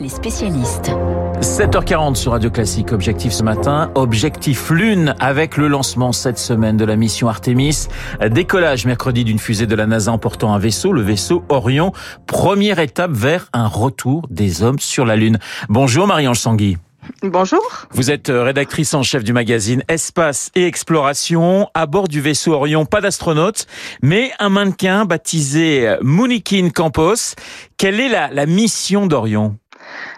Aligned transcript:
Les 0.00 0.10
spécialistes. 0.10 0.90
7h40 1.40 2.14
sur 2.14 2.32
Radio 2.32 2.50
Classique, 2.50 2.92
objectif 2.92 3.32
ce 3.32 3.42
matin, 3.42 3.90
objectif 3.94 4.68
Lune 4.70 5.14
avec 5.18 5.56
le 5.56 5.68
lancement 5.68 6.12
cette 6.12 6.36
semaine 6.36 6.76
de 6.76 6.84
la 6.84 6.96
mission 6.96 7.28
Artemis. 7.28 7.88
Décollage 8.30 8.84
mercredi 8.84 9.24
d'une 9.24 9.38
fusée 9.38 9.66
de 9.66 9.74
la 9.74 9.86
NASA 9.86 10.12
emportant 10.12 10.52
un 10.52 10.58
vaisseau, 10.58 10.92
le 10.92 11.00
vaisseau 11.00 11.42
Orion. 11.48 11.92
Première 12.26 12.80
étape 12.80 13.12
vers 13.12 13.48
un 13.54 13.66
retour 13.66 14.26
des 14.28 14.62
hommes 14.62 14.78
sur 14.78 15.06
la 15.06 15.16
Lune. 15.16 15.38
Bonjour 15.70 16.06
Marie-Ange 16.06 16.40
Sanguy. 16.40 16.76
Bonjour. 17.22 17.62
Vous 17.90 18.10
êtes 18.10 18.30
euh, 18.30 18.42
rédactrice 18.42 18.94
en 18.94 19.02
chef 19.02 19.24
du 19.24 19.32
magazine 19.32 19.82
Espace 19.88 20.50
et 20.54 20.66
Exploration. 20.66 21.68
À 21.74 21.86
bord 21.86 22.08
du 22.08 22.20
vaisseau 22.20 22.52
Orion, 22.52 22.86
pas 22.86 23.00
d'astronaute, 23.00 23.66
mais 24.02 24.32
un 24.38 24.48
mannequin 24.48 25.04
baptisé 25.04 25.96
Mounikin 26.02 26.70
Campos. 26.70 27.34
Quelle 27.76 28.00
est 28.00 28.08
la, 28.08 28.28
la 28.30 28.46
mission 28.46 29.06
d'Orion? 29.06 29.56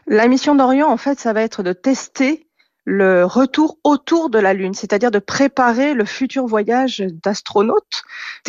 La 0.07 0.29
mission 0.29 0.55
d'Orion, 0.55 0.89
en 0.89 0.97
fait, 0.97 1.19
ça 1.19 1.33
va 1.33 1.43
être 1.43 1.63
de 1.63 1.73
tester 1.73 2.47
le 2.87 3.25
retour 3.25 3.79
autour 3.83 4.31
de 4.31 4.39
la 4.39 4.55
Lune, 4.55 4.73
c'est-à-dire 4.73 5.11
de 5.11 5.19
préparer 5.19 5.93
le 5.93 6.05
futur 6.05 6.47
voyage 6.47 7.05
d'astronautes. 7.25 8.05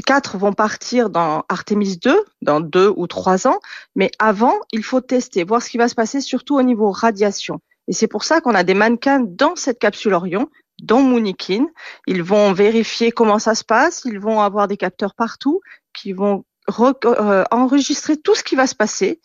Quatre 0.05 0.37
vont 0.37 0.53
partir 0.53 1.09
dans 1.09 1.43
Artemis 1.49 1.97
2 1.97 2.23
dans 2.43 2.61
deux 2.61 2.93
ou 2.95 3.07
trois 3.07 3.47
ans, 3.47 3.59
mais 3.95 4.11
avant, 4.19 4.53
il 4.71 4.83
faut 4.83 5.01
tester, 5.01 5.43
voir 5.43 5.63
ce 5.63 5.69
qui 5.71 5.77
va 5.77 5.87
se 5.87 5.95
passer, 5.95 6.21
surtout 6.21 6.55
au 6.55 6.61
niveau 6.61 6.91
radiation. 6.91 7.59
Et 7.87 7.93
c'est 7.93 8.07
pour 8.07 8.23
ça 8.23 8.41
qu'on 8.41 8.55
a 8.55 8.63
des 8.63 8.73
mannequins 8.73 9.19
dans 9.19 9.55
cette 9.55 9.79
capsule 9.79 10.13
Orion, 10.13 10.49
dont 10.81 11.01
Mounikin. 11.01 11.65
Ils 12.05 12.23
vont 12.23 12.53
vérifier 12.53 13.11
comment 13.11 13.39
ça 13.39 13.55
se 13.55 13.63
passe, 13.63 14.03
ils 14.05 14.19
vont 14.19 14.41
avoir 14.41 14.67
des 14.67 14.77
capteurs 14.77 15.15
partout 15.15 15.61
qui 15.93 16.13
vont 16.13 16.43
euh, 16.79 17.43
enregistrer 17.51 18.17
tout 18.17 18.35
ce 18.35 18.43
qui 18.43 18.55
va 18.55 18.67
se 18.67 18.75
passer 18.75 19.21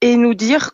et 0.00 0.16
nous 0.16 0.34
dire 0.34 0.72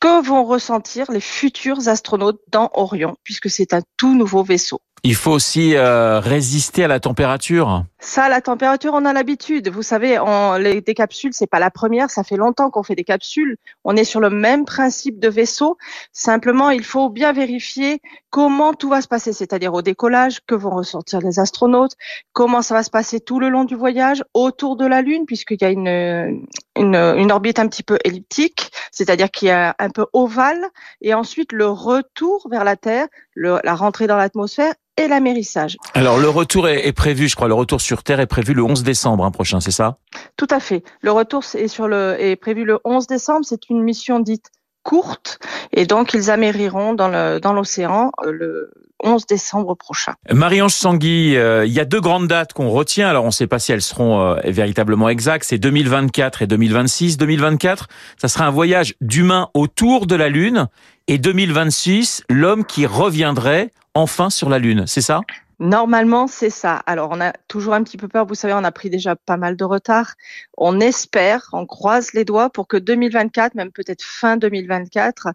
que 0.00 0.22
vont 0.22 0.44
ressentir 0.44 1.10
les 1.10 1.20
futurs 1.20 1.88
astronautes 1.88 2.40
dans 2.50 2.70
Orion, 2.74 3.16
puisque 3.22 3.48
c'est 3.48 3.72
un 3.72 3.82
tout 3.96 4.14
nouveau 4.14 4.42
vaisseau. 4.42 4.80
Il 5.04 5.14
faut 5.14 5.30
aussi 5.30 5.74
euh, 5.76 6.20
résister 6.20 6.84
à 6.84 6.88
la 6.88 7.00
température. 7.00 7.84
Ça, 8.04 8.28
la 8.28 8.40
température, 8.40 8.94
on 8.94 9.04
a 9.04 9.12
l'habitude. 9.12 9.68
Vous 9.68 9.84
savez, 9.84 10.18
en, 10.18 10.56
les, 10.56 10.80
des 10.80 10.94
capsules, 10.94 11.32
c'est 11.32 11.46
pas 11.46 11.60
la 11.60 11.70
première. 11.70 12.10
Ça 12.10 12.24
fait 12.24 12.36
longtemps 12.36 12.68
qu'on 12.68 12.82
fait 12.82 12.96
des 12.96 13.04
capsules. 13.04 13.56
On 13.84 13.94
est 13.94 14.02
sur 14.02 14.18
le 14.18 14.28
même 14.28 14.64
principe 14.64 15.20
de 15.20 15.28
vaisseau. 15.28 15.78
Simplement, 16.10 16.70
il 16.70 16.82
faut 16.82 17.10
bien 17.10 17.32
vérifier 17.32 18.02
comment 18.30 18.74
tout 18.74 18.88
va 18.88 19.02
se 19.02 19.08
passer, 19.08 19.32
c'est-à-dire 19.32 19.72
au 19.72 19.82
décollage, 19.82 20.40
que 20.46 20.56
vont 20.56 20.70
ressortir 20.70 21.20
les 21.20 21.38
astronautes, 21.38 21.92
comment 22.32 22.60
ça 22.60 22.74
va 22.74 22.82
se 22.82 22.90
passer 22.90 23.20
tout 23.20 23.38
le 23.38 23.50
long 23.50 23.64
du 23.64 23.76
voyage, 23.76 24.24
autour 24.34 24.76
de 24.76 24.86
la 24.86 25.00
Lune, 25.02 25.24
puisqu'il 25.26 25.58
y 25.60 25.64
a 25.64 25.70
une, 25.70 26.48
une, 26.76 26.96
une 26.96 27.30
orbite 27.30 27.58
un 27.60 27.68
petit 27.68 27.82
peu 27.82 27.98
elliptique, 28.04 28.72
c'est-à-dire 28.90 29.30
qu'il 29.30 29.48
y 29.48 29.50
a 29.50 29.76
un 29.78 29.90
peu 29.90 30.06
ovale, 30.14 30.64
et 31.02 31.12
ensuite 31.12 31.52
le 31.52 31.68
retour 31.68 32.48
vers 32.50 32.64
la 32.64 32.76
Terre, 32.76 33.06
le, 33.34 33.58
la 33.62 33.74
rentrée 33.74 34.06
dans 34.06 34.16
l'atmosphère 34.16 34.72
et 34.96 35.08
l'amérissage. 35.08 35.76
Alors 35.92 36.18
le 36.18 36.28
retour 36.30 36.68
est, 36.68 36.86
est, 36.86 36.92
prévu, 36.92 37.28
je 37.28 37.36
crois, 37.36 37.48
le 37.48 37.54
retour 37.54 37.82
sur 37.82 37.91
Terre 38.00 38.20
est 38.20 38.26
prévu 38.26 38.54
le 38.54 38.62
11 38.62 38.82
décembre 38.82 39.24
hein, 39.24 39.30
prochain, 39.30 39.60
c'est 39.60 39.70
ça? 39.70 39.98
Tout 40.36 40.48
à 40.50 40.60
fait. 40.60 40.82
Le 41.02 41.12
retour 41.12 41.44
est, 41.54 41.68
sur 41.68 41.88
le, 41.88 42.16
est 42.18 42.36
prévu 42.36 42.64
le 42.64 42.78
11 42.84 43.06
décembre. 43.06 43.44
C'est 43.44 43.68
une 43.68 43.82
mission 43.82 44.20
dite 44.20 44.50
courte 44.82 45.38
et 45.72 45.86
donc 45.86 46.12
ils 46.14 46.30
amériront 46.30 46.94
dans 46.94 47.52
l'océan 47.52 48.10
euh, 48.24 48.32
le 48.32 48.70
11 49.04 49.26
décembre 49.26 49.74
prochain. 49.74 50.14
Marie-Ange 50.30 50.72
Sanguy, 50.72 51.36
euh, 51.36 51.66
il 51.66 51.72
y 51.72 51.80
a 51.80 51.84
deux 51.84 52.00
grandes 52.00 52.28
dates 52.28 52.52
qu'on 52.52 52.70
retient. 52.70 53.08
Alors 53.08 53.24
on 53.24 53.28
ne 53.28 53.32
sait 53.32 53.46
pas 53.46 53.58
si 53.58 53.72
elles 53.72 53.82
seront 53.82 54.20
euh, 54.20 54.36
véritablement 54.44 55.08
exactes. 55.08 55.44
C'est 55.48 55.58
2024 55.58 56.42
et 56.42 56.46
2026. 56.46 57.16
2024, 57.16 57.88
ça 58.16 58.28
sera 58.28 58.46
un 58.46 58.50
voyage 58.50 58.94
d'humains 59.00 59.48
autour 59.54 60.06
de 60.06 60.14
la 60.14 60.28
Lune. 60.28 60.68
Et 61.08 61.18
2026, 61.18 62.24
l'homme 62.28 62.64
qui 62.64 62.86
reviendrait 62.86 63.70
enfin 63.94 64.30
sur 64.30 64.48
la 64.48 64.58
Lune. 64.58 64.84
C'est 64.86 65.00
ça? 65.00 65.20
Normalement, 65.62 66.26
c'est 66.26 66.50
ça. 66.50 66.74
Alors, 66.86 67.10
on 67.12 67.20
a 67.20 67.32
toujours 67.46 67.74
un 67.74 67.84
petit 67.84 67.96
peu 67.96 68.08
peur. 68.08 68.26
Vous 68.26 68.34
savez, 68.34 68.52
on 68.52 68.64
a 68.64 68.72
pris 68.72 68.90
déjà 68.90 69.14
pas 69.14 69.36
mal 69.36 69.56
de 69.56 69.62
retard. 69.62 70.14
On 70.58 70.80
espère, 70.80 71.50
on 71.52 71.66
croise 71.66 72.14
les 72.14 72.24
doigts 72.24 72.50
pour 72.50 72.66
que 72.66 72.76
2024, 72.76 73.54
même 73.54 73.70
peut-être 73.70 74.02
fin 74.02 74.36
2024, 74.36 75.28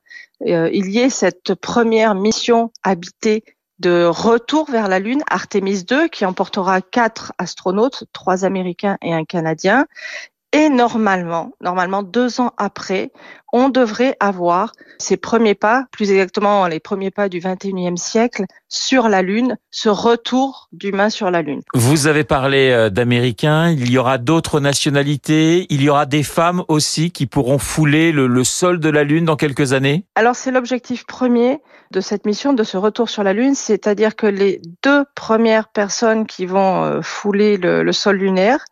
euh, 0.48 0.70
il 0.74 0.92
y 0.92 1.00
ait 1.00 1.10
cette 1.10 1.56
première 1.56 2.14
mission 2.14 2.74
habitée 2.84 3.46
de 3.80 4.04
retour 4.04 4.70
vers 4.70 4.90
la 4.90 5.00
Lune, 5.00 5.24
Artemis 5.30 5.86
2, 5.86 6.10
qui 6.10 6.26
emportera 6.26 6.82
quatre 6.82 7.32
astronautes, 7.38 8.04
trois 8.12 8.44
Américains 8.44 8.98
et 9.02 9.14
un 9.14 9.24
Canadien. 9.24 9.86
Et 10.54 10.70
normalement, 10.70 11.52
normalement, 11.62 12.04
deux 12.04 12.40
ans 12.40 12.54
après, 12.58 13.12
on 13.52 13.68
devrait 13.68 14.16
avoir 14.20 14.72
ces 14.98 15.18
premiers 15.18 15.56
pas, 15.56 15.86
plus 15.92 16.12
exactement 16.12 16.68
les 16.68 16.80
premiers 16.80 17.12
pas 17.12 17.28
du 17.28 17.40
21e 17.40 17.98
siècle, 17.98 18.46
sur 18.70 19.10
la 19.10 19.22
Lune, 19.22 19.58
ce 19.72 19.90
retour 19.90 20.70
d'humains 20.72 21.10
sur 21.10 21.32
la 21.32 21.42
Lune. 21.42 21.62
Vous 21.74 22.08
avez 22.08 22.24
parlé 22.24 22.70
euh, 22.70 22.90
d'Américains, 22.90 23.70
il 23.70 23.92
y 23.92 23.98
aura 23.98 24.18
d'autres 24.18 24.60
nationalités, 24.60 25.66
il 25.70 25.82
y 25.82 25.90
aura 25.90 26.06
des 26.06 26.24
femmes 26.24 26.64
aussi 26.70 27.12
qui 27.12 27.26
pourront 27.26 27.58
fouler 27.58 28.12
le, 28.12 28.28
le 28.28 28.44
sol 28.44 28.80
de 28.80 28.90
la 28.90 29.04
Lune 29.04 29.26
dans 29.26 29.36
quelques 29.36 29.74
années? 29.74 30.06
Alors 30.16 30.36
c'est 30.36 30.52
l'objectif 30.52 31.06
premier 31.06 31.60
de 31.92 32.02
cette 32.02 32.26
mission, 32.26 32.54
de 32.54 32.64
ce 32.64 32.78
retour 32.78 33.10
sur 33.10 33.24
la 33.24 33.34
Lune, 33.34 33.56
c'est-à-dire 33.56 34.16
que 34.16 34.28
les 34.28 34.62
deux 34.84 35.06
premières 35.16 35.70
personnes 35.70 36.26
qui 36.26 36.46
vont 36.46 36.84
euh, 36.84 37.02
fouler 37.02 37.58
le, 37.58 37.84
le 37.84 37.92
sol 37.94 38.18
lunaire, 38.18 38.66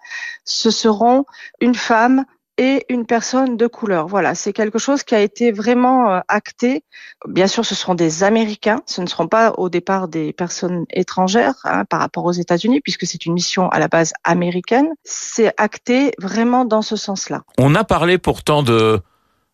ce 0.43 0.69
seront 0.69 1.25
une 1.65 1.73
femme 1.73 2.25
et 2.57 2.85
une 2.89 3.05
personne 3.05 3.57
de 3.57 3.67
couleur. 3.67 4.07
Voilà, 4.07 4.35
c'est 4.35 4.53
quelque 4.53 4.77
chose 4.77 5.03
qui 5.03 5.15
a 5.15 5.19
été 5.19 5.51
vraiment 5.51 6.11
euh, 6.11 6.19
acté. 6.27 6.83
Bien 7.27 7.47
sûr, 7.47 7.65
ce 7.65 7.73
seront 7.75 7.95
des 7.95 8.23
Américains, 8.23 8.81
ce 8.85 9.01
ne 9.01 9.07
seront 9.07 9.27
pas 9.27 9.51
au 9.57 9.67
départ 9.67 10.07
des 10.07 10.31
personnes 10.31 10.85
étrangères 10.91 11.55
hein, 11.65 11.83
par 11.83 11.99
rapport 11.99 12.23
aux 12.23 12.31
États-Unis, 12.31 12.79
puisque 12.81 13.07
c'est 13.07 13.25
une 13.25 13.33
mission 13.33 13.67
à 13.69 13.79
la 13.79 13.87
base 13.87 14.13
américaine. 14.23 14.87
C'est 15.03 15.53
acté 15.57 16.11
vraiment 16.21 16.63
dans 16.65 16.83
ce 16.83 16.95
sens-là. 16.95 17.41
On 17.57 17.73
a 17.73 17.83
parlé 17.83 18.19
pourtant 18.19 18.61
de 18.63 19.01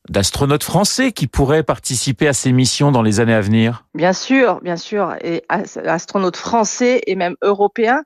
d'astronautes 0.10 0.64
français 0.64 1.12
qui 1.12 1.28
pourraient 1.28 1.64
participer 1.64 2.28
à 2.28 2.34
ces 2.34 2.52
missions 2.52 2.92
dans 2.92 3.04
les 3.04 3.20
années 3.20 3.36
à 3.36 3.42
venir 3.42 3.86
Bien 3.94 4.14
sûr, 4.14 4.60
bien 4.62 4.76
sûr, 4.76 5.16
et 5.22 5.44
astronautes 5.48 6.38
français 6.38 7.02
et 7.06 7.16
même 7.16 7.36
européens. 7.44 8.02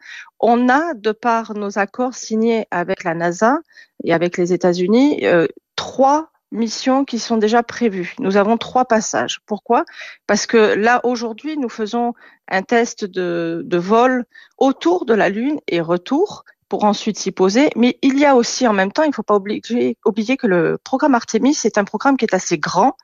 On 0.48 0.70
a, 0.70 0.94
de 0.94 1.12
par 1.12 1.56
nos 1.56 1.80
accords 1.80 2.14
signés 2.14 2.68
avec 2.70 3.04
la 3.04 3.16
NASA 3.16 3.58
et 4.04 4.14
avec 4.14 4.38
les 4.38 4.54
États-Unis, 4.54 5.26
euh, 5.26 5.48
trois 5.76 6.30
missions 6.52 7.04
qui 7.04 7.18
sont 7.18 7.38
déjà 7.38 7.64
prévues. 7.64 8.14
Nous 8.20 8.38
avons 8.38 8.56
trois 8.58 8.86
passages. 8.86 9.40
Pourquoi? 9.48 9.86
Parce 10.28 10.46
que 10.46 10.76
là, 10.76 11.02
aujourd'hui, 11.04 11.58
nous 11.58 11.68
faisons 11.68 12.14
un 12.48 12.62
test 12.62 13.06
de, 13.06 13.66
vol 13.76 14.24
autour 14.60 15.06
de 15.06 15.16
la 15.16 15.30
Lune 15.30 15.60
et 15.68 15.82
retour 15.82 16.46
pour 16.70 16.84
ensuite 16.84 17.18
s'y 17.18 17.32
poser. 17.32 17.72
Mais 17.76 17.98
il 18.04 18.20
y 18.20 18.26
a 18.26 18.36
aussi 18.36 18.68
en 18.68 18.74
même 18.74 18.92
temps, 18.92 19.02
il 19.02 19.10
ne 19.10 19.16
faut 19.16 19.24
pas 19.24 19.38
oublier, 19.38 19.98
oublier 20.06 20.38
que 20.38 20.46
le 20.46 20.78
programme 20.84 21.16
Artemis, 21.16 21.56
c'est 21.56 21.80
un 21.80 21.86
programme 21.86 22.18
qui 22.18 22.26
est 22.26 22.36
assez 22.36 22.60
grand, 22.60 22.96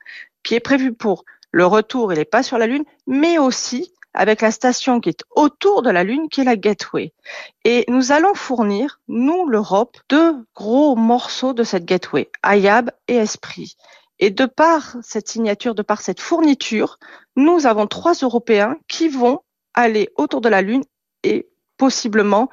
qui 0.44 0.54
est 0.54 0.60
prévu 0.60 0.92
pour 0.92 1.24
le 1.50 1.66
retour 1.66 2.12
et 2.12 2.14
les 2.14 2.24
pas 2.24 2.44
sur 2.44 2.56
la 2.56 2.68
Lune, 2.68 2.84
mais 3.08 3.36
aussi 3.36 3.92
avec 4.14 4.42
la 4.42 4.50
station 4.50 5.00
qui 5.00 5.08
est 5.08 5.24
autour 5.30 5.82
de 5.82 5.90
la 5.90 6.04
Lune, 6.04 6.28
qui 6.28 6.42
est 6.42 6.44
la 6.44 6.56
Gateway. 6.56 7.12
Et 7.64 7.84
nous 7.88 8.12
allons 8.12 8.34
fournir, 8.34 9.00
nous, 9.08 9.46
l'Europe, 9.48 9.98
deux 10.08 10.44
gros 10.54 10.96
morceaux 10.96 11.54
de 11.54 11.62
cette 11.62 11.84
Gateway, 11.84 12.30
Ayab 12.42 12.90
et 13.08 13.16
Esprit. 13.16 13.76
Et 14.18 14.30
de 14.30 14.46
par 14.46 14.96
cette 15.02 15.28
signature, 15.28 15.74
de 15.74 15.82
par 15.82 16.00
cette 16.00 16.20
fourniture, 16.20 16.98
nous 17.36 17.66
avons 17.66 17.86
trois 17.86 18.14
Européens 18.14 18.76
qui 18.88 19.08
vont 19.08 19.40
aller 19.74 20.10
autour 20.16 20.40
de 20.40 20.48
la 20.48 20.62
Lune 20.62 20.84
et 21.22 21.48
possiblement 21.76 22.48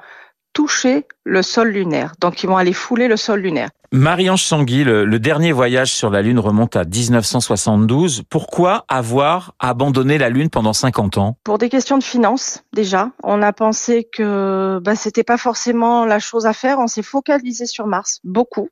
toucher 0.52 1.06
le 1.24 1.42
sol 1.42 1.68
lunaire. 1.68 2.14
Donc, 2.20 2.42
ils 2.42 2.48
vont 2.48 2.56
aller 2.56 2.72
fouler 2.72 3.06
le 3.06 3.16
sol 3.16 3.40
lunaire. 3.40 3.70
Marie-Ange 3.92 4.44
Sanguy, 4.44 4.84
le, 4.84 5.04
le, 5.04 5.18
dernier 5.18 5.50
voyage 5.50 5.92
sur 5.92 6.10
la 6.10 6.22
Lune 6.22 6.38
remonte 6.38 6.76
à 6.76 6.84
1972. 6.84 8.22
Pourquoi 8.30 8.84
avoir 8.86 9.54
abandonné 9.58 10.16
la 10.16 10.28
Lune 10.28 10.48
pendant 10.48 10.72
50 10.72 11.18
ans? 11.18 11.36
Pour 11.42 11.58
des 11.58 11.68
questions 11.68 11.98
de 11.98 12.04
finances, 12.04 12.62
déjà. 12.72 13.10
On 13.24 13.42
a 13.42 13.52
pensé 13.52 14.08
que 14.12 14.78
bah, 14.80 14.94
c'était 14.94 15.24
pas 15.24 15.38
forcément 15.38 16.04
la 16.04 16.20
chose 16.20 16.46
à 16.46 16.52
faire. 16.52 16.78
On 16.78 16.86
s'est 16.86 17.02
focalisé 17.02 17.66
sur 17.66 17.88
Mars, 17.88 18.20
beaucoup. 18.22 18.68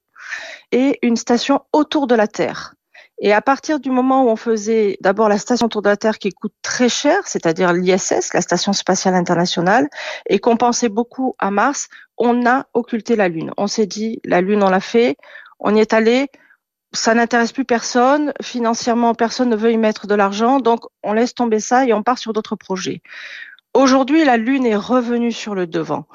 Et 0.70 1.00
une 1.02 1.16
station 1.16 1.62
autour 1.72 2.06
de 2.06 2.14
la 2.14 2.28
Terre. 2.28 2.74
Et 3.20 3.32
à 3.32 3.42
partir 3.42 3.80
du 3.80 3.90
moment 3.90 4.24
où 4.24 4.28
on 4.28 4.36
faisait 4.36 4.96
d'abord 5.00 5.28
la 5.28 5.38
station 5.38 5.66
autour 5.66 5.82
de 5.82 5.88
la 5.88 5.96
Terre 5.96 6.18
qui 6.18 6.30
coûte 6.30 6.54
très 6.62 6.88
cher, 6.88 7.26
c'est-à-dire 7.26 7.72
l'ISS, 7.72 8.32
la 8.32 8.40
Station 8.40 8.72
spatiale 8.72 9.14
internationale, 9.14 9.88
et 10.28 10.38
qu'on 10.38 10.56
pensait 10.56 10.88
beaucoup 10.88 11.34
à 11.38 11.50
Mars, 11.50 11.88
on 12.16 12.46
a 12.46 12.66
occulté 12.74 13.16
la 13.16 13.28
Lune. 13.28 13.52
On 13.56 13.66
s'est 13.66 13.86
dit, 13.86 14.20
la 14.24 14.40
Lune, 14.40 14.62
on 14.62 14.70
l'a 14.70 14.80
fait, 14.80 15.16
on 15.58 15.74
y 15.74 15.80
est 15.80 15.92
allé, 15.92 16.28
ça 16.92 17.12
n'intéresse 17.14 17.52
plus 17.52 17.64
personne, 17.64 18.32
financièrement, 18.40 19.14
personne 19.14 19.50
ne 19.50 19.56
veut 19.56 19.72
y 19.72 19.78
mettre 19.78 20.06
de 20.06 20.14
l'argent, 20.14 20.60
donc 20.60 20.84
on 21.02 21.12
laisse 21.12 21.34
tomber 21.34 21.60
ça 21.60 21.86
et 21.86 21.92
on 21.92 22.02
part 22.02 22.18
sur 22.18 22.32
d'autres 22.32 22.56
projets. 22.56 23.02
Aujourd'hui, 23.74 24.24
la 24.24 24.36
Lune 24.36 24.64
est 24.64 24.76
revenue 24.76 25.32
sur 25.32 25.54
le 25.54 25.66
devant. 25.66 26.06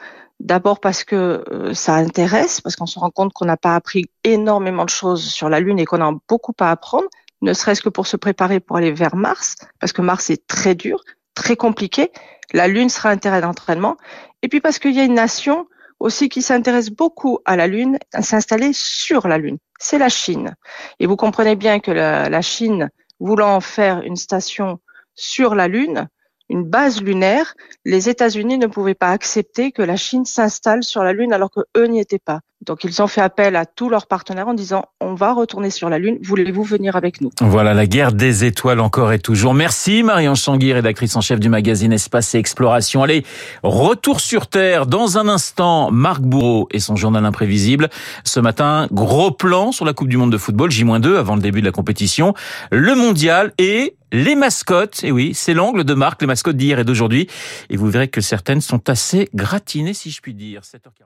D'abord 0.44 0.81
parce 0.81 1.06
que 1.06 1.42
euh, 1.50 1.74
ça 1.74 1.95
intéresse, 1.95 2.60
parce 2.60 2.75
qu'on 2.75 2.86
se 2.86 3.00
rend 3.00 3.12
compte 3.12 3.31
qu'on 3.31 3.45
n'a 3.45 3.56
pas 3.56 3.75
appris 3.75 4.10
énormément 4.25 4.84
de 4.84 4.90
choses 4.90 5.24
sur 5.24 5.48
la 5.48 5.62
Lune 5.62 5.80
et 5.80 5.86
qu'on 5.86 6.01
a 6.01 6.12
beaucoup 6.28 6.54
à 6.60 6.69
apprendre, 6.69 7.07
ne 7.42 7.54
serait-ce 7.54 7.81
que 7.81 7.88
pour 7.88 8.07
se 8.07 8.18
préparer 8.18 8.60
pour 8.60 8.75
aller 8.75 8.92
vers 8.92 9.16
Mars, 9.16 9.56
parce 9.80 9.94
que 9.94 10.01
Mars 10.01 10.30
est 10.30 10.45
très 10.45 10.75
dur, 10.75 11.01
très 11.34 11.56
compliqué. 11.56 12.12
La 12.51 12.68
Lune 12.68 12.90
sera 12.90 13.10
un 13.10 13.16
terrain 13.16 13.40
d'entraînement. 13.40 13.95
Et 14.42 14.50
puis 14.50 14.60
parce 14.60 14.80
qu'il 14.80 14.92
y 14.92 15.00
a 15.00 15.06
une 15.06 15.13
nation 15.13 15.66
aussi 16.01 16.28
qui 16.28 16.42
s'intéresse 16.42 16.89
beaucoup 16.89 17.39
à 17.46 17.56
la 17.56 17.68
Lune, 17.68 17.98
à 18.12 18.22
s'installer 18.22 18.74
sur 18.74 19.30
la 19.30 19.38
Lune. 19.38 19.60
C'est 19.80 19.98
la 19.98 20.10
Chine. 20.10 20.56
Et 21.00 21.06
vous 21.06 21.16
comprenez 21.16 21.56
bien 21.56 21.80
que 21.80 21.92
la, 21.92 22.28
la 22.28 22.42
Chine, 22.42 22.89
voulant 23.22 23.62
faire 23.62 24.01
une 24.01 24.18
station 24.18 24.81
sur 25.16 25.56
la 25.56 25.69
Lune, 25.69 26.10
une 26.50 26.63
base 26.63 27.01
lunaire, 27.01 27.56
les 27.86 28.10
États-Unis 28.10 28.57
ne 28.57 28.68
pouvaient 28.68 28.95
pas 28.95 29.12
accepter 29.12 29.72
que 29.72 29.81
la 29.81 29.95
Chine 29.95 30.25
s'installe 30.25 30.84
sur 30.84 31.04
la 31.04 31.13
Lune 31.13 31.34
alors 31.34 31.51
que 31.51 31.62
eux 31.78 31.88
n'y 31.88 32.00
étaient 32.00 32.19
pas. 32.19 32.42
Donc 32.65 32.83
ils 32.83 33.01
ont 33.01 33.07
fait 33.07 33.21
appel 33.21 33.56
à 33.56 33.65
tous 33.65 33.89
leurs 33.89 34.07
partenaires 34.07 34.48
en 34.48 34.54
disant 34.54 34.86
on 35.01 35.13
va 35.13 35.33
retourner 35.33 35.69
sur 35.69 35.89
la 35.89 36.00
Lune, 36.00 36.18
voulez-vous 36.21 36.63
venir 36.63 36.95
avec 36.95 37.21
nous? 37.21 37.30
Voilà 37.42 37.74
la 37.74 37.86
guerre 37.86 38.13
des 38.13 38.45
étoiles 38.45 38.80
encore 38.80 39.12
et 39.12 39.19
toujours. 39.19 39.54
Merci 39.54 40.04
Marianne 40.04 40.36
Changuy, 40.36 40.74
rédactrice 40.74 41.15
en 41.15 41.21
chef 41.21 41.39
du 41.39 41.50
magazine 41.50 41.92
Espace 41.92 42.36
et 42.36 42.38
Exploration. 42.38 43.04
Allez, 43.04 43.25
retour 43.63 44.19
sur 44.19 44.48
Terre 44.48 44.86
dans 44.86 45.18
un 45.18 45.27
instant. 45.27 45.92
Marc 45.92 46.21
Bourreau 46.21 46.68
et 46.71 46.80
son 46.80 46.95
journal 46.95 47.25
imprévisible. 47.25 47.89
Ce 48.24 48.39
matin, 48.39 48.88
gros 48.92 49.31
plan 49.31 49.71
sur 49.71 49.86
la 49.86 49.94
Coupe 49.94 50.07
du 50.07 50.18
Monde 50.18 50.31
de 50.31 50.38
football, 50.38 50.71
J-2 50.71 51.18
avant 51.18 51.36
le 51.36 51.42
début 51.42 51.62
de 51.62 51.65
la 51.65 51.71
compétition. 51.71 52.33
Le 52.71 52.95
mondial 52.95 53.54
et 53.57 53.95
les 54.12 54.36
mascottes. 54.36 55.04
Et 55.04 55.12
oui, 55.12 55.33
c'est 55.33 55.54
l'angle 55.54 55.83
de 55.83 55.94
Marc, 55.94 56.21
les 56.21 56.27
mascottes 56.27 56.57
d'hier 56.57 56.80
et 56.80 56.86
d'aujourd'hui. 56.86 57.27
Et 57.69 57.77
vous 57.77 57.89
verrez 57.89 58.07
que 58.07 58.21
certaines 58.21 58.62
sont 58.62 58.89
assez 58.89 59.30
gratinées 59.33 59.94
si 59.94 60.12
je 60.12 60.21
puis 60.21 60.33
dire. 60.33 60.62
7h40. 60.62 61.04